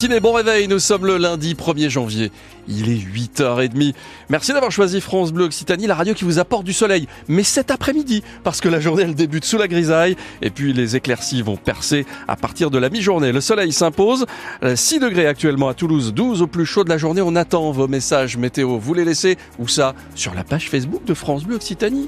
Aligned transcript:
Ciné, 0.00 0.20
bon 0.20 0.32
réveil, 0.32 0.68
nous 0.68 0.78
sommes 0.78 1.06
le 1.06 1.16
lundi 1.16 1.54
1er 1.54 1.88
janvier. 1.88 2.30
Il 2.68 2.88
est 2.88 3.00
8h30. 3.00 3.94
Merci 4.28 4.52
d'avoir 4.52 4.70
choisi 4.70 5.00
France 5.00 5.32
Bleu 5.32 5.46
Occitanie, 5.46 5.88
la 5.88 5.96
radio 5.96 6.14
qui 6.14 6.24
vous 6.24 6.38
apporte 6.38 6.62
du 6.62 6.72
soleil. 6.72 7.08
Mais 7.26 7.42
cet 7.42 7.72
après-midi, 7.72 8.22
parce 8.44 8.60
que 8.60 8.68
la 8.68 8.78
journée 8.78 9.02
elle 9.02 9.16
débute 9.16 9.44
sous 9.44 9.58
la 9.58 9.66
grisaille, 9.66 10.14
et 10.40 10.50
puis 10.50 10.72
les 10.72 10.94
éclaircies 10.94 11.42
vont 11.42 11.56
percer 11.56 12.06
à 12.28 12.36
partir 12.36 12.70
de 12.70 12.78
la 12.78 12.90
mi-journée. 12.90 13.32
Le 13.32 13.40
soleil 13.40 13.72
s'impose. 13.72 14.26
6 14.72 14.98
euh, 14.98 15.00
degrés 15.00 15.26
actuellement 15.26 15.66
à 15.66 15.74
Toulouse, 15.74 16.14
12 16.14 16.42
au 16.42 16.46
plus 16.46 16.64
chaud 16.64 16.84
de 16.84 16.90
la 16.90 16.96
journée. 16.96 17.20
On 17.20 17.34
attend 17.34 17.72
vos 17.72 17.88
messages 17.88 18.36
météo. 18.36 18.78
Vous 18.78 18.94
les 18.94 19.04
laissez 19.04 19.36
où 19.58 19.66
ça? 19.66 19.96
Sur 20.14 20.32
la 20.32 20.44
page 20.44 20.70
Facebook 20.70 21.04
de 21.06 21.14
France 21.14 21.42
Bleu 21.42 21.56
Occitanie. 21.56 22.06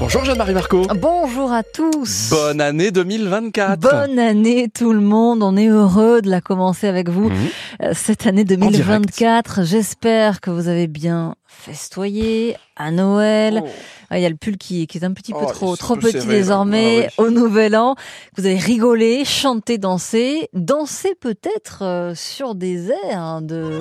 Bonjour 0.00 0.24
Jeanne-Marie 0.24 0.54
Marco. 0.54 0.86
Bonjour 0.94 1.50
à 1.50 1.64
tous. 1.64 2.30
Bonne 2.30 2.60
année 2.60 2.92
2024. 2.92 3.80
Bonne 3.80 4.18
année 4.20 4.68
tout 4.72 4.92
le 4.92 5.00
monde. 5.00 5.42
On 5.42 5.56
est 5.56 5.66
heureux 5.66 6.22
de 6.22 6.30
la 6.30 6.40
commencer 6.40 6.86
avec 6.86 7.08
vous. 7.08 7.30
Mhm. 7.30 7.48
Euh, 7.82 7.92
cette 7.94 8.26
année 8.26 8.44
2024, 8.44 9.64
j'espère 9.64 10.40
que 10.40 10.50
vous 10.50 10.68
avez 10.68 10.86
bien 10.86 11.34
festoyé 11.46 12.56
à 12.76 12.92
Noël. 12.92 13.62
Oh. 13.64 13.68
Ah, 14.10 14.18
il 14.18 14.22
y 14.22 14.26
a 14.26 14.30
le 14.30 14.36
pull 14.36 14.56
qui, 14.56 14.82
est 14.82 15.04
un 15.04 15.12
petit 15.12 15.32
peu 15.32 15.40
oh, 15.42 15.50
trop, 15.52 15.76
trop 15.76 15.96
petit 15.96 16.26
désormais 16.26 17.08
ah 17.18 17.22
au 17.22 17.30
Nouvel 17.30 17.76
An. 17.76 17.96
Vous 18.36 18.46
avez 18.46 18.56
rigolé, 18.56 19.24
chanté, 19.24 19.78
dansé. 19.78 20.48
Dansé 20.52 21.16
peut-être 21.20 21.82
euh, 21.82 22.14
sur 22.14 22.54
des 22.54 22.90
airs 22.90 23.42
de... 23.42 23.80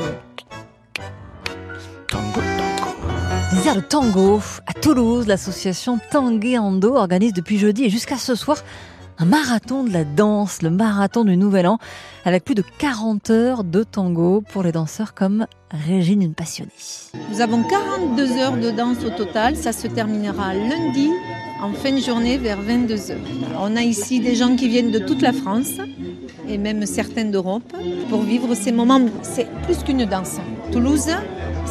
tango 3.90 4.40
à 4.66 4.74
Toulouse. 4.74 5.28
L'association 5.28 6.00
Ando 6.14 6.96
organise 6.96 7.34
depuis 7.34 7.58
jeudi 7.58 7.86
et 7.86 7.90
jusqu'à 7.90 8.18
ce 8.18 8.36
soir 8.36 8.58
un 9.20 9.26
marathon 9.26 9.84
de 9.84 9.92
la 9.92 10.04
danse, 10.04 10.62
le 10.62 10.70
marathon 10.70 11.24
du 11.24 11.38
Nouvel 11.38 11.68
An, 11.68 11.80
avec 12.24 12.44
plus 12.44 12.54
de 12.54 12.64
40 12.78 13.30
heures 13.32 13.64
de 13.64 13.84
tango 13.84 14.44
pour 14.52 14.62
les 14.62 14.72
danseurs 14.72 15.16
comme 15.16 15.48
Régine, 15.72 16.22
une 16.22 16.36
passionnée. 16.36 16.72
Nous 17.32 17.42
avons 17.42 17.64
42 17.64 18.32
heures 18.38 18.58
de 18.58 18.70
danse 18.70 19.04
au 19.04 19.10
total. 19.10 19.56
Ça 19.56 19.72
se 19.72 19.88
terminera 19.88 20.54
lundi 20.54 21.10
en 21.62 21.74
fin 21.74 21.92
de 21.92 22.00
journée 22.00 22.38
vers 22.38 22.62
22 22.62 23.12
heures. 23.12 23.18
On 23.60 23.76
a 23.76 23.82
ici 23.82 24.20
des 24.20 24.36
gens 24.36 24.56
qui 24.56 24.68
viennent 24.70 24.92
de 24.92 25.00
toute 25.00 25.22
la 25.22 25.34
France 25.34 25.74
et 26.48 26.58
même 26.58 26.86
certains 26.86 27.26
d'Europe 27.26 27.74
pour 28.10 28.22
vivre 28.22 28.54
ces 28.54 28.72
moments. 28.72 29.02
C'est 29.24 29.48
plus 29.64 29.78
qu'une 29.84 30.06
danse. 30.06 30.38
Toulouse, 30.72 31.10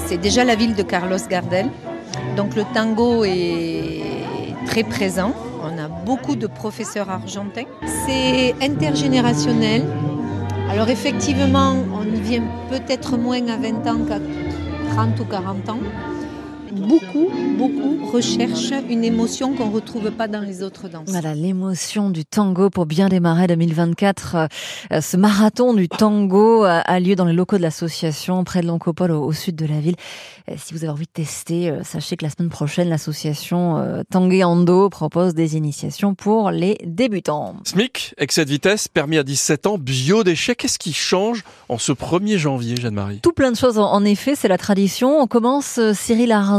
c'est 0.06 0.18
déjà 0.18 0.44
la 0.44 0.54
ville 0.54 0.74
de 0.74 0.82
Carlos 0.82 1.18
Gardel. 1.28 1.68
Donc 2.36 2.54
le 2.54 2.64
tango 2.74 3.24
est 3.24 4.02
très 4.66 4.84
présent. 4.84 5.32
On 5.62 5.78
a 5.78 5.88
beaucoup 5.88 6.36
de 6.36 6.46
professeurs 6.46 7.10
argentins. 7.10 7.64
C'est 8.06 8.54
intergénérationnel. 8.62 9.84
Alors 10.70 10.88
effectivement, 10.88 11.74
on 11.94 12.04
y 12.04 12.20
vient 12.20 12.44
peut-être 12.70 13.16
moins 13.16 13.46
à 13.48 13.56
20 13.56 13.86
ans 13.86 14.04
qu'à 14.06 14.18
30 14.94 15.20
ou 15.20 15.24
40 15.24 15.68
ans 15.68 15.78
beaucoup, 16.72 17.30
beaucoup 17.58 18.06
recherchent 18.12 18.72
une 18.88 19.04
émotion 19.04 19.54
qu'on 19.54 19.68
ne 19.68 19.74
retrouve 19.74 20.10
pas 20.10 20.28
dans 20.28 20.40
les 20.40 20.62
autres 20.62 20.88
danses. 20.88 21.08
Voilà, 21.08 21.34
l'émotion 21.34 22.10
du 22.10 22.24
tango 22.24 22.70
pour 22.70 22.86
bien 22.86 23.08
démarrer 23.08 23.46
2024. 23.46 24.48
Euh, 24.92 25.00
ce 25.00 25.16
marathon 25.16 25.74
du 25.74 25.88
tango 25.88 26.64
a 26.64 27.00
lieu 27.00 27.14
dans 27.14 27.24
les 27.24 27.32
locaux 27.32 27.56
de 27.56 27.62
l'association, 27.62 28.44
près 28.44 28.60
de 28.62 28.66
l'Oncopole, 28.66 29.10
au, 29.10 29.32
sud 29.32 29.56
de 29.56 29.66
la 29.66 29.80
ville. 29.80 29.96
Euh, 30.48 30.54
si 30.56 30.72
vous 30.72 30.84
avez 30.84 30.92
envie 30.92 31.06
de 31.06 31.10
tester, 31.12 31.70
euh, 31.70 31.82
sachez 31.82 32.16
que 32.16 32.24
la 32.24 32.30
semaine 32.30 32.48
prochaine, 32.48 32.88
l'association 32.88 34.04
Tanguay 34.10 34.44
Ando 34.44 34.88
propose 34.88 35.34
des 35.34 35.56
initiations 35.56 36.14
pour 36.14 36.50
les 36.50 36.78
débutants. 36.84 37.56
SMIC, 37.64 38.14
excès 38.18 38.44
de 38.44 38.50
vitesse, 38.50 38.88
permis 38.88 39.18
à 39.18 39.22
17 39.22 39.66
ans, 39.66 39.78
biodéchets, 39.78 40.54
qu'est-ce 40.54 40.78
qui 40.78 40.92
change 40.92 41.44
en 41.68 41.78
ce 41.78 41.92
1er 41.92 42.38
janvier, 42.38 42.76
Jeanne-Marie? 42.76 43.20
Tout 43.22 43.32
plein 43.32 43.50
de 43.50 43.56
choses, 43.56 43.78
en 43.78 44.04
effet, 44.04 44.34
c'est 44.34 44.48
la 44.48 44.58
tradition. 44.58 45.20
On 45.20 45.26
commence, 45.26 45.80
Cyril 45.92 46.32
Arnaud, 46.32 46.55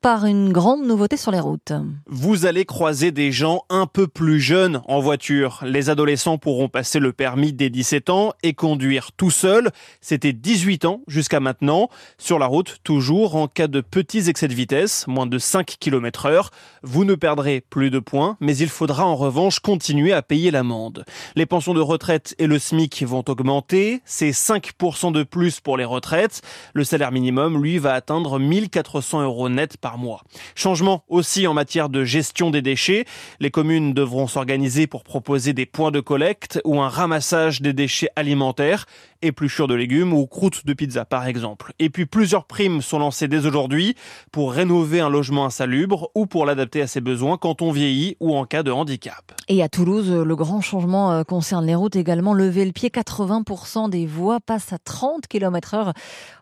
par 0.00 0.24
une 0.24 0.52
grande 0.52 0.84
nouveauté 0.86 1.16
sur 1.16 1.30
les 1.30 1.40
routes. 1.40 1.72
Vous 2.06 2.46
allez 2.46 2.64
croiser 2.64 3.10
des 3.10 3.32
gens 3.32 3.62
un 3.68 3.86
peu 3.86 4.06
plus 4.06 4.40
jeunes 4.40 4.80
en 4.86 5.00
voiture. 5.00 5.60
Les 5.64 5.90
adolescents 5.90 6.38
pourront 6.38 6.68
passer 6.68 6.98
le 6.98 7.12
permis 7.12 7.52
dès 7.52 7.70
17 7.70 8.10
ans 8.10 8.32
et 8.42 8.54
conduire 8.54 9.12
tout 9.12 9.30
seul. 9.30 9.70
C'était 10.00 10.32
18 10.32 10.84
ans 10.84 11.02
jusqu'à 11.06 11.40
maintenant. 11.40 11.88
Sur 12.18 12.38
la 12.38 12.46
route, 12.46 12.78
toujours 12.82 13.36
en 13.36 13.48
cas 13.48 13.68
de 13.68 13.80
petits 13.80 14.28
excès 14.28 14.48
de 14.48 14.54
vitesse, 14.54 15.06
moins 15.06 15.26
de 15.26 15.38
5 15.38 15.76
km 15.78 16.26
heure. 16.26 16.50
Vous 16.82 17.04
ne 17.04 17.14
perdrez 17.14 17.62
plus 17.68 17.90
de 17.90 17.98
points, 17.98 18.36
mais 18.40 18.56
il 18.56 18.68
faudra 18.68 19.06
en 19.06 19.16
revanche 19.16 19.60
continuer 19.60 20.12
à 20.12 20.22
payer 20.22 20.50
l'amende. 20.50 21.04
Les 21.34 21.46
pensions 21.46 21.74
de 21.74 21.80
retraite 21.80 22.34
et 22.38 22.46
le 22.46 22.58
SMIC 22.58 23.04
vont 23.04 23.24
augmenter. 23.28 24.00
C'est 24.04 24.30
5% 24.30 25.12
de 25.12 25.22
plus 25.22 25.60
pour 25.60 25.76
les 25.76 25.84
retraites. 25.84 26.42
Le 26.74 26.84
salaire 26.84 27.12
minimum, 27.12 27.62
lui, 27.62 27.78
va 27.78 27.94
atteindre 27.94 28.38
1400 28.38 29.22
euros 29.22 29.25
net 29.48 29.76
par 29.76 29.98
mois. 29.98 30.22
Changement 30.54 31.04
aussi 31.08 31.46
en 31.46 31.54
matière 31.54 31.88
de 31.88 32.04
gestion 32.04 32.50
des 32.50 32.62
déchets. 32.62 33.04
Les 33.40 33.50
communes 33.50 33.92
devront 33.92 34.26
s'organiser 34.26 34.86
pour 34.86 35.04
proposer 35.04 35.52
des 35.52 35.66
points 35.66 35.90
de 35.90 36.00
collecte 36.00 36.60
ou 36.64 36.80
un 36.80 36.88
ramassage 36.88 37.60
des 37.60 37.72
déchets 37.72 38.10
alimentaires 38.16 38.86
épluchures 39.22 39.68
de 39.68 39.74
légumes 39.74 40.12
ou 40.12 40.26
croûtes 40.26 40.66
de 40.66 40.72
pizza 40.72 41.04
par 41.04 41.26
exemple. 41.26 41.72
Et 41.78 41.90
puis 41.90 42.06
plusieurs 42.06 42.44
primes 42.44 42.82
sont 42.82 42.98
lancées 42.98 43.28
dès 43.28 43.46
aujourd'hui 43.46 43.94
pour 44.32 44.52
rénover 44.52 45.00
un 45.00 45.10
logement 45.10 45.44
insalubre 45.46 46.10
ou 46.14 46.26
pour 46.26 46.46
l'adapter 46.46 46.82
à 46.82 46.86
ses 46.86 47.00
besoins 47.00 47.38
quand 47.38 47.62
on 47.62 47.70
vieillit 47.70 48.16
ou 48.20 48.36
en 48.36 48.44
cas 48.44 48.62
de 48.62 48.70
handicap. 48.70 49.32
Et 49.48 49.62
à 49.62 49.68
Toulouse, 49.68 50.10
le 50.10 50.36
grand 50.36 50.60
changement 50.60 51.12
euh, 51.12 51.22
concerne 51.22 51.64
les 51.66 51.74
routes 51.74 51.96
également. 51.96 52.34
Lever 52.34 52.64
le 52.64 52.72
pied, 52.72 52.88
80% 52.88 53.88
des 53.90 54.04
voies 54.04 54.40
passent 54.40 54.72
à 54.72 54.78
30 54.78 55.26
km 55.28 55.74
heure 55.74 55.92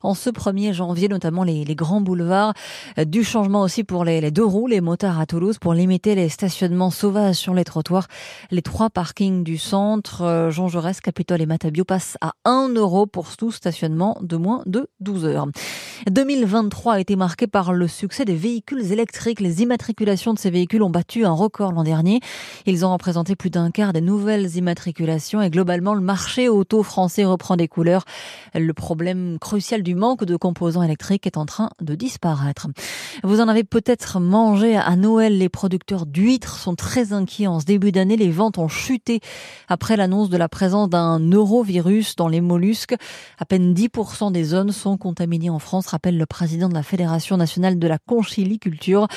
en 0.02 0.14
ce 0.14 0.30
1er 0.30 0.72
janvier, 0.72 1.08
notamment 1.08 1.44
les, 1.44 1.64
grands 1.74 2.00
boulevards. 2.00 2.54
Euh, 2.98 3.04
du 3.04 3.24
changement 3.24 3.62
aussi 3.62 3.84
pour 3.84 4.04
les, 4.04 4.30
deux 4.30 4.44
roues, 4.44 4.66
les 4.66 4.80
motards 4.80 5.20
à 5.20 5.26
Toulouse, 5.26 5.58
pour 5.58 5.74
limiter 5.74 6.14
les 6.14 6.28
stationnements 6.28 6.90
sauvages 6.90 7.36
sur 7.36 7.52
les 7.52 7.64
trottoirs. 7.64 8.08
Les 8.50 8.62
trois 8.62 8.90
parkings 8.90 9.44
du 9.44 9.58
centre, 9.58 10.22
euh, 10.22 10.50
Jean 10.50 10.68
Jaurès, 10.68 11.00
Capitole 11.00 11.42
et 11.42 11.46
Matabio 11.46 11.84
passent 11.84 12.16
à 12.20 12.32
1 12.44 12.63
pour 13.12 13.36
tout 13.36 13.50
stationnement 13.50 14.16
de 14.20 14.36
moins 14.36 14.62
de 14.66 14.88
12 15.00 15.24
heures. 15.26 15.46
2023 16.10 16.94
a 16.94 17.00
été 17.00 17.16
marqué 17.16 17.46
par 17.46 17.72
le 17.72 17.88
succès 17.88 18.24
des 18.24 18.34
véhicules 18.34 18.92
électriques. 18.92 19.40
Les 19.40 19.62
immatriculations 19.62 20.34
de 20.34 20.38
ces 20.38 20.50
véhicules 20.50 20.82
ont 20.82 20.90
battu 20.90 21.24
un 21.24 21.32
record 21.32 21.72
l'an 21.72 21.82
dernier. 21.82 22.20
Ils 22.66 22.84
ont 22.84 22.92
représenté 22.92 23.36
plus 23.36 23.50
d'un 23.50 23.70
quart 23.70 23.92
des 23.92 24.00
nouvelles 24.00 24.56
immatriculations 24.56 25.42
et 25.42 25.50
globalement 25.50 25.94
le 25.94 26.00
marché 26.00 26.48
auto 26.48 26.82
français 26.82 27.24
reprend 27.24 27.56
des 27.56 27.68
couleurs. 27.68 28.04
Le 28.54 28.72
problème 28.72 29.38
crucial 29.40 29.82
du 29.82 29.94
manque 29.94 30.24
de 30.24 30.36
composants 30.36 30.82
électriques 30.82 31.26
est 31.26 31.36
en 31.36 31.46
train 31.46 31.70
de 31.80 31.94
disparaître. 31.94 32.68
Vous 33.22 33.40
en 33.40 33.48
avez 33.48 33.64
peut-être 33.64 34.20
mangé 34.20 34.76
à 34.76 34.96
Noël. 34.96 35.38
Les 35.38 35.48
producteurs 35.48 36.06
d'huîtres 36.06 36.58
sont 36.58 36.74
très 36.74 37.12
inquiets. 37.12 37.46
En 37.46 37.60
ce 37.60 37.64
début 37.64 37.92
d'année, 37.92 38.16
les 38.16 38.30
ventes 38.30 38.58
ont 38.58 38.68
chuté 38.68 39.20
après 39.68 39.96
l'annonce 39.96 40.28
de 40.28 40.36
la 40.36 40.48
présence 40.48 40.88
d'un 40.88 41.18
neurovirus 41.18 42.16
dans 42.16 42.28
les 42.28 42.40
mollusques. 42.54 42.94
À 43.38 43.44
peine 43.44 43.74
10% 43.74 44.30
des 44.30 44.44
zones 44.44 44.70
sont 44.70 44.96
contaminées 44.96 45.50
en 45.50 45.58
France, 45.58 45.88
rappelle 45.88 46.16
le 46.16 46.26
président 46.26 46.68
de 46.68 46.74
la 46.74 46.84
Fédération 46.84 47.36
nationale 47.36 47.80
de 47.80 47.88
la 47.88 47.98
conchiliculture. 47.98 49.08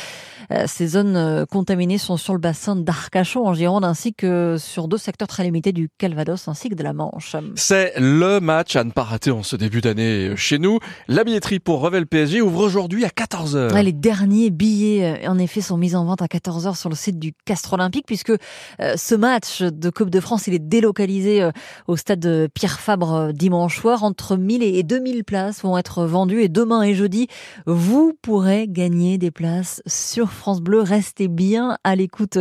Euh, 0.51 0.63
ces 0.65 0.87
zones 0.87 1.15
euh, 1.15 1.45
contaminées 1.45 1.99
sont 1.99 2.17
sur 2.17 2.33
le 2.33 2.39
bassin 2.39 2.75
d'Arcachon 2.75 3.45
en 3.45 3.53
Gironde 3.53 3.85
ainsi 3.85 4.13
que 4.15 4.55
sur 4.57 4.87
deux 4.87 4.97
secteurs 4.97 5.27
très 5.27 5.43
limités 5.43 5.71
du 5.71 5.89
Calvados 5.99 6.47
ainsi 6.47 6.69
que 6.69 6.75
de 6.75 6.83
la 6.83 6.93
Manche. 6.93 7.35
C'est 7.55 7.93
le 7.97 8.39
match 8.39 8.75
à 8.75 8.83
ne 8.83 8.91
pas 8.91 9.03
rater 9.03 9.29
en 9.29 9.43
ce 9.43 9.55
début 9.55 9.81
d'année 9.81 10.35
chez 10.35 10.57
nous. 10.57 10.79
La 11.07 11.23
billetterie 11.23 11.59
pour 11.59 11.81
Revel 11.81 12.07
PSG 12.07 12.41
ouvre 12.41 12.61
aujourd'hui 12.61 13.05
à 13.05 13.09
14h. 13.09 13.79
les 13.79 13.93
derniers 13.93 14.49
billets 14.49 15.19
euh, 15.23 15.29
en 15.29 15.37
effet 15.37 15.61
sont 15.61 15.77
mis 15.77 15.95
en 15.95 16.05
vente 16.05 16.23
à 16.23 16.27
14h 16.27 16.75
sur 16.75 16.89
le 16.89 16.95
site 16.95 17.19
du 17.19 17.33
Castre 17.45 17.73
Olympique 17.73 18.05
puisque 18.07 18.33
ce 18.79 19.15
match 19.15 19.61
de 19.61 19.89
Coupe 19.91 20.09
de 20.09 20.19
France 20.19 20.47
il 20.47 20.55
est 20.55 20.67
délocalisé 20.67 21.47
au 21.87 21.95
stade 21.95 22.49
Pierre 22.53 22.79
Fabre 22.79 23.26
dimanche 23.33 23.79
soir. 23.79 24.03
Entre 24.03 24.37
1000 24.37 24.63
et 24.63 24.83
2000 24.83 25.23
places 25.23 25.61
vont 25.63 25.77
être 25.77 26.05
vendues 26.05 26.41
et 26.41 26.49
demain 26.49 26.81
et 26.83 26.95
jeudi, 26.95 27.27
vous 27.65 28.13
pourrez 28.21 28.67
gagner 28.67 29.17
des 29.17 29.31
places 29.31 29.81
sur 29.85 30.31
France 30.31 30.61
Bleu. 30.61 30.81
Restez 30.81 31.27
bien 31.27 31.77
à 31.83 31.95
l'écoute 31.95 32.37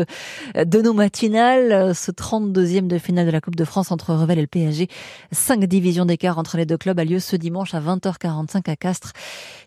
de 0.54 0.82
nos 0.82 0.92
matinales. 0.92 1.94
Ce 1.94 2.10
32e 2.10 2.86
de 2.86 2.98
finale 2.98 3.26
de 3.26 3.30
la 3.30 3.40
Coupe 3.40 3.56
de 3.56 3.64
France 3.64 3.90
entre 3.92 4.14
Revel 4.14 4.38
et 4.38 4.42
le 4.42 4.46
PSG. 4.46 4.88
Cinq 5.32 5.64
divisions 5.64 6.06
d'écart 6.06 6.38
entre 6.38 6.56
les 6.56 6.66
deux 6.66 6.76
clubs 6.76 6.98
a 6.98 7.04
lieu 7.04 7.20
ce 7.20 7.36
dimanche 7.36 7.74
à 7.74 7.80
20h45 7.80 8.70
à 8.70 8.76
Castres. 8.76 9.12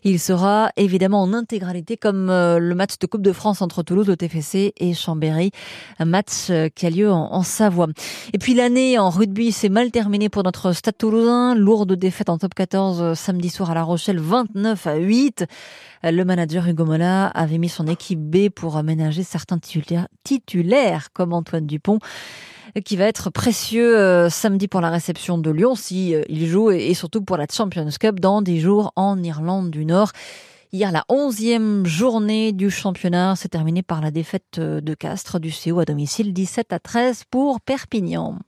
Il 0.04 0.18
sera 0.18 0.70
évidemment 0.76 1.22
en 1.22 1.32
intégralité 1.32 1.96
comme 1.96 2.30
euh, 2.30 2.58
le 2.58 2.74
match 2.74 2.98
de 2.98 3.06
Coupe 3.06 3.22
de 3.22 3.32
France 3.32 3.62
entre 3.62 3.82
Toulouse, 3.82 4.06
le 4.06 4.16
TFC 4.16 4.72
et 4.76 4.94
Chambéry. 4.94 5.50
Un 5.98 6.04
match 6.04 6.50
euh, 6.50 6.68
qui 6.68 6.86
a 6.86 6.90
lieu 6.90 7.10
en, 7.10 7.42
Savoie. 7.42 7.88
Et 8.32 8.38
puis 8.38 8.54
l'année 8.54 8.98
en 8.98 9.08
rugby 9.08 9.50
s'est 9.50 9.70
mal 9.70 9.90
terminée 9.90 10.28
pour 10.28 10.42
notre 10.42 10.72
Stade 10.72 10.96
Lourde 11.10 11.94
défaite 11.94 12.28
en 12.28 12.38
top 12.38 12.54
14 12.54 13.02
euh, 13.02 13.14
samedi 13.14 13.50
soir 13.50 13.70
à 13.72 13.74
La 13.74 13.82
Rochelle, 13.82 14.20
29 14.20 14.86
à 14.86 14.96
8. 14.96 15.44
Le 16.04 16.22
manager 16.24 16.66
Hugo 16.68 16.84
Mola 16.84 17.26
avait 17.26 17.58
mis 17.58 17.68
son 17.68 17.86
équipe 17.86 18.20
B 18.20 18.48
pour 18.48 18.76
aménager 18.76 19.22
certains 19.22 19.58
titulaires, 19.58 21.12
comme 21.12 21.32
Antoine 21.32 21.66
Dupont. 21.66 21.98
qui 22.84 22.96
va 22.96 23.06
être 23.06 23.30
précieux 23.30 23.98
euh, 23.98 24.30
samedi 24.30 24.68
pour 24.68 24.80
la 24.80 24.90
réception 24.90 25.36
de 25.36 25.50
Lyon 25.50 25.74
si 25.74 26.14
euh, 26.14 26.22
joue 26.30 26.70
et, 26.70 26.94
surtout 26.94 27.22
pour 27.22 27.36
la 27.36 27.46
Champions 27.50 27.88
Cup 27.98 28.20
dans 28.20 28.40
10 28.40 28.60
jours 28.60 28.92
en 28.94 29.20
Irlande 29.22 29.70
du 29.70 29.84
Nord. 29.84 30.12
Hier, 30.72 30.92
la 30.92 31.04
onzième 31.08 31.84
journée 31.84 32.52
du 32.52 32.70
championnat 32.70 33.34
s'est 33.34 33.48
terminée 33.48 33.82
par 33.82 34.00
la 34.00 34.12
défaite 34.12 34.60
de 34.60 34.94
Castres 34.94 35.40
du 35.40 35.52
CO 35.52 35.80
à 35.80 35.84
domicile 35.84 36.32
17 36.32 36.72
à 36.72 36.78
13 36.78 37.24
pour 37.28 37.60
Perpignan. 37.60 38.38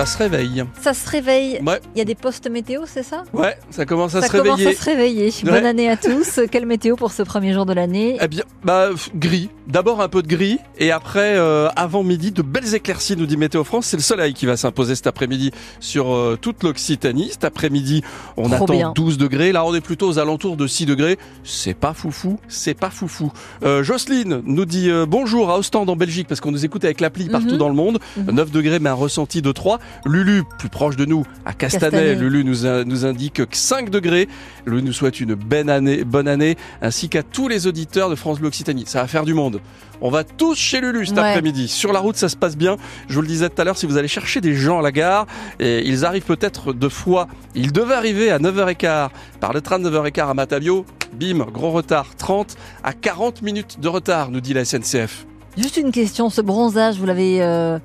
Ça 0.00 0.06
se 0.06 0.16
réveille. 0.16 0.64
Ça 0.80 0.94
se 0.94 1.06
réveille. 1.10 1.60
Ouais, 1.66 1.78
Il 1.94 1.98
y 1.98 2.00
a 2.00 2.06
des 2.06 2.14
postes 2.14 2.48
météo, 2.48 2.84
c'est 2.86 3.02
ça? 3.02 3.24
Ouais, 3.34 3.58
ça 3.68 3.84
commence 3.84 4.14
à 4.14 4.22
Ça 4.22 4.28
se 4.28 4.32
commence 4.32 4.56
réveiller. 4.58 4.74
à 4.74 4.80
se 4.80 4.84
réveiller. 4.86 5.26
Ouais. 5.44 5.50
Bonne 5.50 5.66
année 5.66 5.90
à 5.90 5.98
tous. 5.98 6.40
Quelle 6.50 6.64
météo 6.64 6.96
pour 6.96 7.12
ce 7.12 7.22
premier 7.22 7.52
jour 7.52 7.66
de 7.66 7.74
l'année? 7.74 8.16
Eh 8.18 8.26
bien, 8.26 8.44
bah, 8.64 8.88
gris. 9.14 9.50
D'abord 9.66 10.00
un 10.00 10.08
peu 10.08 10.22
de 10.22 10.26
gris, 10.26 10.58
et 10.78 10.90
après, 10.90 11.36
euh, 11.36 11.68
avant 11.76 12.02
midi, 12.02 12.32
de 12.32 12.40
belles 12.42 12.74
éclaircies, 12.74 13.14
nous 13.14 13.26
dit 13.26 13.36
Météo 13.36 13.62
France. 13.62 13.86
C'est 13.86 13.98
le 13.98 14.02
soleil 14.02 14.32
qui 14.32 14.46
va 14.46 14.56
s'imposer 14.56 14.94
cet 14.94 15.06
après-midi 15.06 15.52
sur 15.80 16.12
euh, 16.14 16.38
toute 16.40 16.62
l'Occitanie. 16.64 17.28
Cet 17.30 17.44
après-midi, 17.44 18.02
on 18.38 18.48
Trop 18.48 18.64
attend 18.64 18.72
bien. 18.74 18.92
12 18.96 19.18
degrés. 19.18 19.52
Là, 19.52 19.64
on 19.66 19.74
est 19.74 19.80
plutôt 19.82 20.08
aux 20.08 20.18
alentours 20.18 20.56
de 20.56 20.66
6 20.66 20.86
degrés. 20.86 21.18
C'est 21.44 21.74
pas 21.74 21.92
foufou, 21.92 22.40
c'est 22.48 22.74
pas 22.74 22.90
foufou. 22.90 23.30
Euh, 23.62 23.82
Jocelyne 23.84 24.40
nous 24.46 24.64
dit 24.64 24.90
bonjour 25.06 25.50
à 25.50 25.58
Ostende 25.58 25.90
en 25.90 25.94
Belgique, 25.96 26.26
parce 26.26 26.40
qu'on 26.40 26.52
nous 26.52 26.64
écoute 26.64 26.84
avec 26.86 27.00
l'appli 27.00 27.28
partout 27.28 27.52
Mhm. 27.52 27.58
dans 27.58 27.68
le 27.68 27.74
monde. 27.74 27.98
Mhm. 28.16 28.30
9 28.34 28.50
degrés, 28.50 28.78
mais 28.80 28.88
un 28.88 28.94
ressenti 28.94 29.42
de 29.42 29.52
3. 29.52 29.78
Lulu, 30.06 30.42
plus 30.58 30.68
proche 30.68 30.96
de 30.96 31.04
nous, 31.04 31.24
à 31.44 31.52
Castanet. 31.52 31.90
Castanet. 31.90 32.14
Lulu 32.16 32.44
nous, 32.44 32.66
a- 32.66 32.84
nous 32.84 33.04
indique 33.06 33.34
que 33.46 33.56
5 33.56 33.90
degrés. 33.90 34.28
Lulu 34.66 34.82
nous 34.82 34.92
souhaite 34.92 35.20
une 35.20 35.34
bonne 35.34 35.68
année, 35.70 36.04
bonne 36.04 36.28
année, 36.28 36.56
ainsi 36.82 37.08
qu'à 37.08 37.22
tous 37.22 37.48
les 37.48 37.66
auditeurs 37.66 38.10
de 38.10 38.14
France 38.14 38.38
Bleu 38.38 38.48
Occitanie. 38.48 38.84
Ça 38.86 39.00
va 39.02 39.06
faire 39.08 39.24
du 39.24 39.34
monde. 39.34 39.60
On 40.02 40.10
va 40.10 40.24
tous 40.24 40.54
chez 40.56 40.80
Lulu 40.80 41.04
cet 41.06 41.16
Ouais. 41.18 41.22
après-midi. 41.28 41.68
Sur 41.68 41.92
la 41.92 41.98
route, 42.00 42.16
ça 42.16 42.28
se 42.30 42.36
passe 42.36 42.56
bien. 42.56 42.76
Je 43.08 43.14
vous 43.14 43.20
le 43.22 43.28
disais 43.28 43.48
tout 43.50 43.60
à 43.60 43.64
l'heure, 43.64 43.76
si 43.76 43.84
vous 43.86 43.98
allez 43.98 44.08
chercher 44.08 44.40
des 44.40 44.54
gens 44.54 44.78
à 44.78 44.82
la 44.82 44.92
gare, 44.92 45.26
et 45.58 45.86
ils 45.86 46.04
arrivent 46.06 46.24
peut-être 46.24 46.72
deux 46.72 46.88
fois. 46.88 47.28
Ils 47.54 47.72
devaient 47.72 47.94
arriver 47.94 48.30
à 48.30 48.38
9h15 48.38 49.10
par 49.40 49.52
le 49.52 49.60
train 49.60 49.78
de 49.78 49.84
9h15 49.90 50.30
à 50.30 50.34
Matavio. 50.34 50.86
Bim, 51.12 51.44
gros 51.52 51.70
retard. 51.70 52.06
30 52.16 52.56
à 52.82 52.92
40 52.94 53.42
minutes 53.42 53.78
de 53.80 53.88
retard, 53.88 54.30
nous 54.30 54.40
dit 54.40 54.54
la 54.54 54.64
SNCF. 54.64 55.26
Juste 55.58 55.76
une 55.76 55.90
question, 55.90 56.30
ce 56.30 56.40
bronzage, 56.40 56.96
vous 56.96 57.04
l'avez 57.06 57.42
euh, 57.42 57.78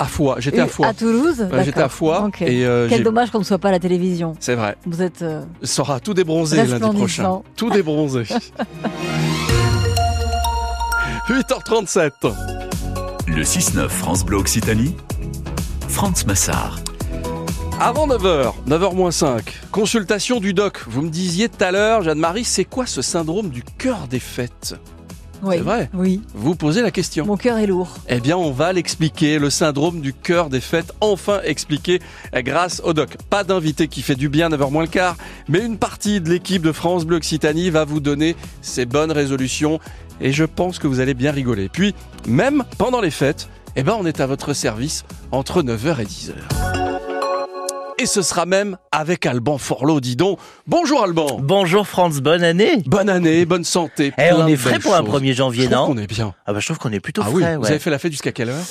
À 0.00 0.04
Foix, 0.04 0.36
j'étais 0.38 0.60
à 0.60 0.68
Foix. 0.68 0.86
à 0.86 0.94
Toulouse 0.94 1.40
Ouais, 1.40 1.64
J'étais 1.64 1.78
à 1.78 1.82
D'accord. 1.82 1.90
Foix. 1.92 2.30
Et 2.42 2.64
euh, 2.64 2.86
Quel 2.88 3.02
dommage 3.02 3.30
qu'on 3.30 3.40
ne 3.40 3.44
soit 3.44 3.58
pas 3.58 3.68
à 3.68 3.72
la 3.72 3.80
télévision. 3.80 4.34
C'est 4.38 4.54
vrai. 4.54 4.76
Vous 4.86 5.02
êtes 5.02 5.22
euh, 5.22 5.42
sera 5.62 5.98
tout 5.98 6.14
débronzé 6.14 6.64
lundi 6.64 6.96
prochain. 6.96 7.40
Tout 7.56 7.70
débronzé. 7.70 8.22
8h37. 11.28 12.10
Le 13.26 13.42
6-9 13.42 13.88
France 13.88 14.24
Bleu 14.24 14.38
Occitanie, 14.38 14.94
Franz 15.88 16.24
Massard. 16.26 16.78
Avant 17.80 18.08
9h, 18.08 18.54
9h 18.66 18.94
moins 18.94 19.10
5, 19.10 19.60
consultation 19.70 20.40
du 20.40 20.54
doc. 20.54 20.80
Vous 20.88 21.02
me 21.02 21.10
disiez 21.10 21.48
tout 21.48 21.62
à 21.62 21.70
l'heure, 21.70 22.02
Jeanne-Marie, 22.02 22.44
c'est 22.44 22.64
quoi 22.64 22.86
ce 22.86 23.02
syndrome 23.02 23.50
du 23.50 23.62
cœur 23.62 24.08
des 24.08 24.18
fêtes? 24.20 24.74
Oui. 25.42 25.56
C'est 25.56 25.62
vrai 25.62 25.90
Oui. 25.94 26.22
Vous 26.34 26.54
posez 26.54 26.82
la 26.82 26.90
question. 26.90 27.26
Mon 27.26 27.36
cœur 27.36 27.58
est 27.58 27.66
lourd. 27.66 27.94
Eh 28.08 28.20
bien, 28.20 28.36
on 28.36 28.50
va 28.50 28.72
l'expliquer, 28.72 29.38
le 29.38 29.50
syndrome 29.50 30.00
du 30.00 30.12
cœur 30.12 30.50
des 30.50 30.60
fêtes, 30.60 30.92
enfin 31.00 31.40
expliqué 31.44 32.00
grâce 32.34 32.80
au 32.84 32.92
doc. 32.92 33.16
Pas 33.30 33.44
d'invité 33.44 33.88
qui 33.88 34.02
fait 34.02 34.14
du 34.14 34.28
bien, 34.28 34.48
9h 34.48 34.70
moins 34.70 34.82
le 34.82 34.88
quart, 34.88 35.16
mais 35.48 35.64
une 35.64 35.78
partie 35.78 36.20
de 36.20 36.30
l'équipe 36.30 36.62
de 36.62 36.72
France 36.72 37.04
Bleu 37.04 37.16
Occitanie 37.16 37.70
va 37.70 37.84
vous 37.84 38.00
donner 38.00 38.36
ses 38.62 38.86
bonnes 38.86 39.12
résolutions 39.12 39.80
et 40.20 40.32
je 40.32 40.44
pense 40.44 40.78
que 40.78 40.86
vous 40.86 41.00
allez 41.00 41.14
bien 41.14 41.32
rigoler. 41.32 41.68
Puis, 41.68 41.94
même 42.26 42.64
pendant 42.76 43.00
les 43.00 43.10
fêtes, 43.10 43.48
eh 43.76 43.82
ben, 43.82 43.96
on 43.98 44.06
est 44.06 44.20
à 44.20 44.26
votre 44.26 44.52
service 44.52 45.04
entre 45.30 45.62
9h 45.62 46.00
et 46.00 46.04
10h. 46.04 46.77
Et 48.00 48.06
ce 48.06 48.22
sera 48.22 48.46
même 48.46 48.76
avec 48.92 49.26
Alban 49.26 49.58
Forlot, 49.58 49.98
dis 50.00 50.14
donc. 50.14 50.38
Bonjour 50.68 51.02
Alban 51.02 51.38
Bonjour 51.42 51.86
Franz, 51.88 52.20
bonne 52.20 52.44
année. 52.44 52.80
Bonne 52.86 53.08
année, 53.08 53.44
bonne 53.44 53.64
santé. 53.64 54.12
Eh, 54.18 54.32
on 54.32 54.46
est 54.46 54.54
frais 54.54 54.78
pour 54.78 54.94
un 54.94 55.04
choses. 55.04 55.20
1er 55.20 55.28
Je 55.28 55.32
janvier, 55.32 55.64
trouve 55.64 55.76
non 55.78 55.86
qu'on 55.86 55.98
est 55.98 56.06
bien. 56.06 56.32
Ah 56.46 56.52
bah 56.52 56.60
je 56.60 56.66
trouve 56.66 56.78
qu'on 56.78 56.92
est 56.92 57.00
plutôt 57.00 57.22
Ah 57.24 57.30
oui, 57.32 57.42
frais, 57.42 57.56
vous 57.56 57.62
ouais. 57.62 57.70
avez 57.70 57.78
fait 57.80 57.90
la 57.90 57.98
fête 57.98 58.12
jusqu'à 58.12 58.30
quelle 58.30 58.50
heure? 58.50 58.64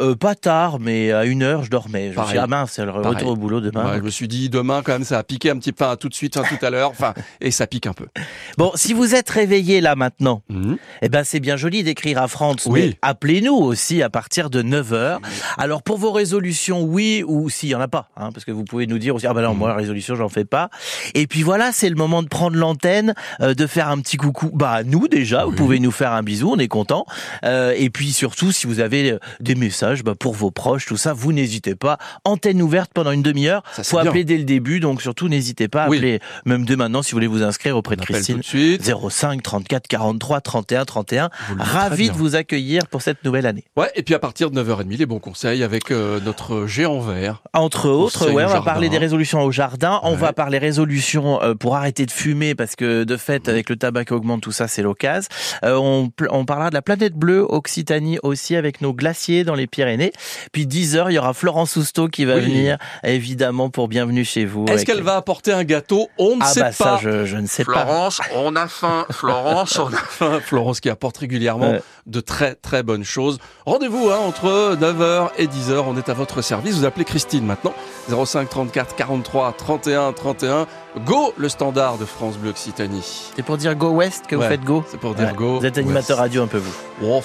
Euh, 0.00 0.16
pas 0.16 0.34
tard, 0.34 0.80
mais 0.80 1.12
à 1.12 1.24
une 1.24 1.42
heure, 1.42 1.62
je 1.62 1.70
dormais. 1.70 2.06
Je 2.06 2.10
me 2.10 2.14
Pareil. 2.16 2.30
suis 2.30 2.38
dit, 2.38 2.42
ah 2.44 2.46
mince, 2.48 2.72
c'est 2.72 2.84
le 2.84 2.92
Pareil. 2.92 3.06
retour 3.08 3.28
au 3.30 3.36
boulot 3.36 3.60
demain. 3.60 3.90
Ouais, 3.92 3.98
je 3.98 4.02
me 4.02 4.10
suis 4.10 4.26
dit 4.28 4.48
demain 4.50 4.82
quand 4.84 4.92
même 4.92 5.04
ça 5.04 5.18
a 5.18 5.22
piqué 5.22 5.50
un 5.50 5.56
petit 5.58 5.72
peu 5.72 5.84
enfin, 5.84 5.96
tout 5.96 6.08
de 6.08 6.14
suite, 6.14 6.36
enfin, 6.36 6.56
tout 6.56 6.64
à 6.66 6.70
l'heure, 6.70 6.90
enfin 6.90 7.14
et 7.40 7.50
ça 7.50 7.66
pique 7.66 7.86
un 7.86 7.92
peu. 7.92 8.06
Bon, 8.58 8.70
si 8.74 8.92
vous 8.92 9.14
êtes 9.14 9.28
réveillé 9.30 9.80
là 9.80 9.94
maintenant, 9.96 10.42
Mhm. 10.48 10.76
eh 11.02 11.08
ben 11.08 11.24
c'est 11.24 11.40
bien 11.40 11.56
joli 11.56 11.82
d'écrire 11.82 12.20
à 12.22 12.28
Franz, 12.28 12.62
Oui. 12.66 12.80
mais 12.90 12.98
appelez-nous 13.02 13.54
aussi 13.54 14.02
à 14.02 14.10
partir 14.10 14.48
de 14.50 14.62
9h. 14.62 15.18
Alors 15.58 15.82
pour 15.82 15.98
vos 15.98 16.12
résolutions, 16.12 16.82
oui 16.82 17.22
ou 17.26 17.48
s'il 17.50 17.68
y 17.68 17.74
en 17.74 17.80
a 17.80 17.88
pas, 17.88 18.08
hein, 18.16 18.30
parce 18.32 18.44
que 18.44 18.52
vous 18.52 18.64
pouvez 18.64 18.86
nous 18.86 18.98
dire 18.98 19.14
aussi, 19.14 19.26
ah 19.26 19.34
ben 19.34 19.40
Mhm. 19.42 19.46
non, 19.48 19.54
moi 19.54 19.68
la 19.68 19.74
résolution, 19.76 20.14
j'en 20.16 20.28
fais 20.28 20.44
pas. 20.44 20.70
Et 21.14 21.26
puis 21.26 21.42
voilà, 21.42 21.70
c'est 21.72 21.88
le 21.88 21.96
moment 21.96 22.22
de 22.22 22.28
prendre 22.28 22.56
l'antenne, 22.56 23.14
euh, 23.40 23.54
de 23.54 23.66
faire 23.66 23.88
un 23.88 23.98
petit 24.00 24.16
coucou. 24.16 24.50
Bah 24.54 24.82
nous 24.84 25.06
déjà, 25.08 25.44
vous 25.44 25.52
pouvez 25.52 25.78
nous 25.80 25.90
faire 25.92 26.12
un 26.12 26.22
bisou, 26.22 26.50
on 26.52 26.58
est 26.58 26.68
content. 26.68 27.06
Euh, 27.44 27.74
et 27.76 27.90
puis 27.90 28.12
surtout, 28.12 28.50
si 28.52 28.66
vous 28.66 28.80
avez 28.80 29.12
euh, 29.12 29.18
des 29.40 29.54
messages 29.54 29.83
bah, 30.02 30.14
pour 30.18 30.34
vos 30.34 30.50
proches, 30.50 30.86
tout 30.86 30.96
ça, 30.96 31.12
vous 31.12 31.32
n'hésitez 31.32 31.74
pas. 31.74 31.98
Antenne 32.24 32.60
ouverte 32.62 32.90
pendant 32.94 33.10
une 33.12 33.22
demi-heure. 33.22 33.62
C'est 33.74 33.84
Faut 33.86 34.00
bien. 34.00 34.08
appeler 34.10 34.24
dès 34.24 34.36
le 34.38 34.44
début, 34.44 34.80
donc 34.80 35.02
surtout 35.02 35.28
n'hésitez 35.28 35.68
pas 35.68 35.84
à 35.84 35.88
Oui. 35.88 35.98
appeler 35.98 36.20
même 36.44 36.64
dès 36.64 36.76
maintenant 36.76 37.02
si 37.02 37.12
vous 37.12 37.16
voulez 37.16 37.26
vous 37.26 37.42
inscrire 37.42 37.76
auprès 37.76 37.96
de 37.96 38.00
Christine. 38.02 38.36
tout 38.36 38.40
de 38.40 38.44
suite. 38.46 38.82
05 39.10 39.42
34 39.42 39.86
43 39.88 40.40
31 40.40 40.84
31. 40.84 41.30
Vous 41.48 41.54
le 41.54 41.60
dites 41.60 41.68
très 41.70 41.78
Ravi 41.78 42.08
de 42.10 42.14
vous 42.14 42.34
accueillir 42.36 42.86
pour 42.88 43.02
cette 43.02 43.24
nouvelle 43.24 43.46
année. 43.46 43.64
Ouais, 43.76 43.90
et 43.94 44.02
puis 44.02 44.14
à 44.14 44.18
partir 44.18 44.50
de 44.50 44.60
9h30, 44.62 44.96
les 44.96 45.06
bons 45.06 45.18
conseils 45.18 45.62
avec 45.62 45.90
euh, 45.90 46.20
notre 46.24 46.66
géant 46.66 47.00
vert. 47.00 47.42
Entre 47.52 47.88
autres, 47.88 48.30
ouais, 48.30 48.44
on 48.44 48.48
va 48.48 48.60
parler 48.62 48.88
des 48.88 48.98
résolutions 48.98 49.42
au 49.42 49.50
jardin. 49.50 50.00
On 50.02 50.12
Ouais. 50.12 50.16
va 50.16 50.32
parler 50.32 50.58
résolutions 50.58 51.42
euh, 51.42 51.54
pour 51.54 51.76
arrêter 51.76 52.06
de 52.06 52.10
fumer 52.10 52.54
parce 52.54 52.76
que 52.76 53.04
de 53.04 53.16
fait, 53.16 53.48
avec 53.48 53.68
le 53.70 53.76
tabac 53.76 54.04
qui 54.06 54.12
augmente, 54.12 54.42
tout 54.42 54.52
ça, 54.52 54.68
c'est 54.68 54.82
l'occasion. 54.82 55.28
Euh, 55.64 55.76
on, 55.76 56.10
on 56.30 56.44
parlera 56.44 56.70
de 56.70 56.74
la 56.74 56.82
planète 56.82 57.14
bleue 57.14 57.44
Occitanie 57.48 58.18
aussi 58.22 58.56
avec 58.56 58.80
nos 58.80 58.92
glaciers 58.92 59.44
dans 59.44 59.54
les 59.54 59.66
Pyrénées. 59.74 60.12
Puis 60.52 60.66
10 60.66 60.96
heures, 60.96 61.10
il 61.10 61.14
y 61.14 61.18
aura 61.18 61.34
Florence 61.34 61.72
Sousteau 61.72 62.08
qui 62.08 62.24
va 62.24 62.36
Oui. 62.36 62.42
venir 62.42 62.78
évidemment 63.02 63.70
pour 63.70 63.88
bienvenue 63.88 64.24
chez 64.24 64.44
vous. 64.44 64.64
Est-ce 64.66 64.72
avec- 64.74 64.86
qu'elle 64.86 65.02
va 65.02 65.16
apporter 65.16 65.52
un 65.52 65.64
gâteau 65.64 66.08
On 66.18 66.36
ne 66.36 66.42
Ah 66.42 66.46
sait 66.46 66.60
bah 66.60 66.66
pas. 66.66 66.72
ça, 66.72 66.98
je, 67.02 67.24
je 67.24 67.36
ne 67.36 67.46
sais 67.46 67.64
pas. 67.64 67.72
Florence, 67.84 68.20
on 68.36 68.54
a 68.56 68.68
faim. 68.68 69.06
Florence, 69.10 69.78
on 69.78 69.88
a 69.88 69.96
faim. 70.08 70.40
Florence 70.40 70.80
qui 70.80 70.88
apporte 70.90 71.18
régulièrement 71.18 71.72
Ouais. 71.72 71.82
de 72.06 72.20
très 72.20 72.54
très 72.54 72.82
bonnes 72.82 73.04
choses. 73.04 73.38
Rendez-vous 73.66 74.10
hein, 74.10 74.18
entre 74.18 74.76
9h 74.80 75.30
et 75.38 75.46
10h. 75.46 75.82
On 75.86 75.96
est 75.96 76.08
à 76.08 76.14
votre 76.14 76.40
service. 76.42 76.76
Vous 76.76 76.84
appelez 76.84 77.04
Christine 77.04 77.44
maintenant. 77.44 77.74
05 78.08 78.48
34 78.48 78.94
43 78.96 79.54
31 79.56 80.12
31. 80.12 80.66
Go 81.04 81.32
le 81.36 81.48
standard 81.48 81.96
de 81.98 82.04
France 82.04 82.36
Bleu 82.36 82.50
Occitanie. 82.50 83.30
C'est 83.34 83.42
pour 83.42 83.56
dire 83.56 83.74
Go 83.74 83.88
West 83.90 84.24
que 84.28 84.36
Ouais. 84.36 84.44
vous 84.44 84.50
faites 84.50 84.62
Go 84.64 84.84
C'est 84.88 85.00
pour 85.00 85.14
dire 85.14 85.28
Ouais. 85.28 85.34
go. 85.34 85.58
Vous 85.60 85.66
êtes 85.66 85.78
animateur 85.78 86.18
radio 86.18 86.42
un 86.42 86.46
peu 86.46 86.58
vous. 86.58 86.72
Oh, 87.04 87.22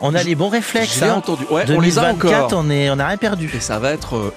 On 0.00 0.14
a 0.14 0.22
les 0.22 0.34
bons 0.34 0.48
réflexes. 0.48 0.96
Je 0.96 1.00
l'ai 1.04 1.10
hein. 1.10 1.14
entendu. 1.16 1.44
Ouais, 1.50 1.64
on 1.68 1.80
les 1.80 1.98
a 1.98 2.02
2024, 2.12 2.44
encore. 2.46 2.60
on 2.64 2.70
est, 2.70 2.90
on 2.90 2.98
a 2.98 3.06
rien 3.06 3.16
perdu. 3.16 3.50
Et 3.54 3.60
ça 3.60 3.78
va 3.78 3.90
être. 3.92 4.16
euh, 4.16 4.32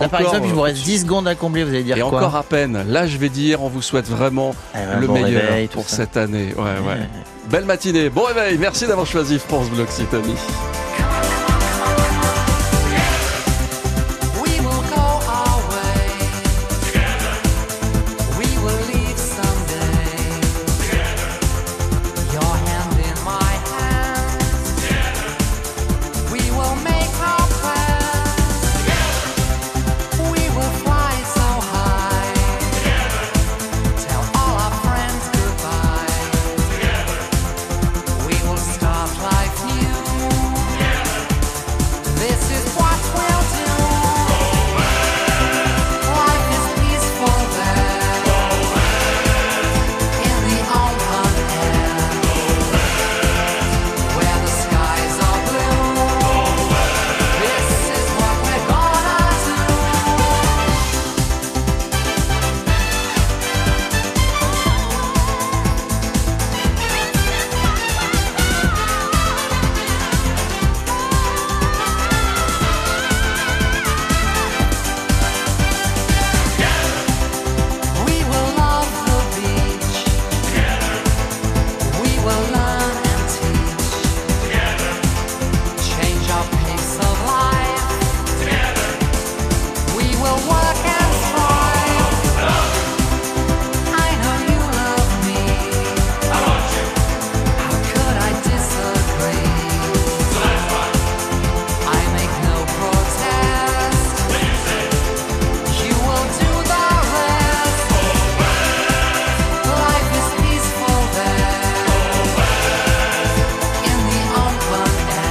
Là, 0.00 0.08
par 0.08 0.20
exemple, 0.22 0.42
il 0.46 0.52
vous 0.54 0.60
euh, 0.60 0.64
reste 0.64 0.82
10 0.82 1.00
secondes 1.02 1.28
à 1.28 1.34
combler, 1.34 1.62
vous 1.62 1.70
allez 1.70 1.82
dire 1.82 1.98
Et 1.98 2.00
quoi 2.00 2.08
encore 2.20 2.34
à 2.36 2.42
peine. 2.42 2.84
Là, 2.88 3.06
je 3.06 3.18
vais 3.18 3.28
dire, 3.28 3.62
on 3.62 3.68
vous 3.68 3.82
souhaite 3.82 4.08
vraiment 4.08 4.54
Eh 4.74 4.98
le 5.00 5.06
bon 5.06 5.12
meilleur 5.14 5.42
réveil, 5.42 5.68
pour 5.68 5.86
ça. 5.88 5.96
cette 5.96 6.16
année. 6.16 6.54
Ouais, 6.56 6.62
ouais. 6.62 6.92
Ouais. 6.92 7.08
Belle 7.50 7.64
matinée, 7.66 8.08
bon 8.08 8.22
réveil. 8.22 8.56
Merci 8.58 8.86
d'avoir 8.86 9.06
choisi 9.06 9.38
France 9.38 9.68
Bleu 9.68 9.82
Occitanie. 9.82 10.36